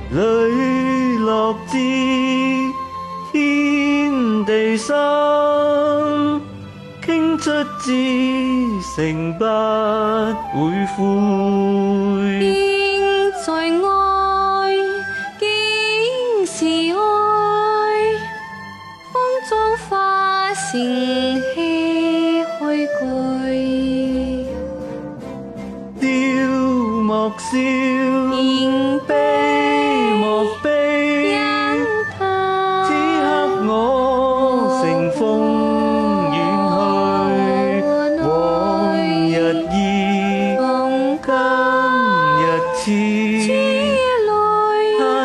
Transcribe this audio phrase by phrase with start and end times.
[0.09, 0.19] 泪
[1.19, 1.29] 落
[1.67, 1.73] 知
[3.31, 3.33] 天
[4.45, 4.91] 地心。
[7.51, 7.89] 不知
[8.95, 9.01] 成
[9.37, 9.43] 不
[10.57, 10.59] 会
[10.95, 10.95] 悔，
[12.39, 12.51] 应
[13.33, 13.69] 在爱，
[15.37, 15.43] 竟
[16.47, 16.67] 是爱，
[19.11, 19.13] 风
[19.49, 19.49] 中
[19.89, 19.89] 花
[20.53, 20.79] 成
[21.53, 21.55] 唏
[22.57, 22.59] 嘘
[22.95, 22.99] 句，
[25.99, 26.03] 凋
[27.03, 27.49] 莫笑，